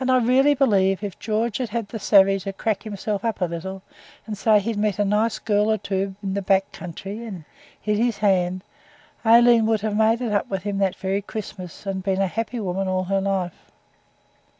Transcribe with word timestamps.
And 0.00 0.10
I 0.10 0.18
really 0.18 0.54
believe 0.56 1.04
if 1.04 1.20
George 1.20 1.58
had 1.58 1.68
had 1.68 1.86
the 1.90 2.00
savey 2.00 2.40
to 2.40 2.52
crack 2.52 2.82
himself 2.82 3.24
up 3.24 3.40
a 3.40 3.44
little, 3.44 3.82
and 4.26 4.36
say 4.36 4.58
he'd 4.58 4.76
met 4.76 4.98
a 4.98 5.04
nice 5.04 5.38
girl 5.38 5.70
or 5.70 5.78
two 5.78 6.16
in 6.20 6.34
the 6.34 6.42
back 6.42 6.72
country 6.72 7.24
and 7.24 7.44
hid 7.80 7.96
his 7.96 8.18
hand, 8.18 8.64
Aileen 9.24 9.66
would 9.66 9.82
have 9.82 9.96
made 9.96 10.20
it 10.20 10.32
up 10.32 10.48
with 10.48 10.64
him 10.64 10.78
that 10.78 10.96
very 10.96 11.22
Christmas, 11.22 11.86
and 11.86 12.02
been 12.02 12.20
a 12.20 12.26
happy 12.26 12.58
woman 12.58 12.88
all 12.88 13.04
her 13.04 13.20
life. 13.20 13.70